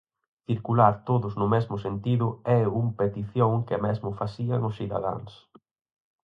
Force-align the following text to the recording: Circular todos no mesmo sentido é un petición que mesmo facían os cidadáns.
Circular 0.47 0.93
todos 1.09 1.33
no 1.39 1.47
mesmo 1.55 1.75
sentido 1.85 2.27
é 2.59 2.61
un 2.81 2.87
petición 2.99 3.51
que 3.67 3.77
mesmo 3.85 4.09
facían 4.19 4.61
os 4.69 4.77
cidadáns. 4.79 5.31